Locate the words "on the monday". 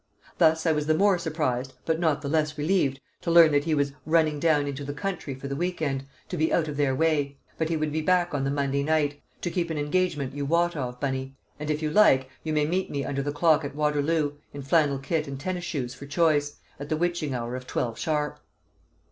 8.33-8.81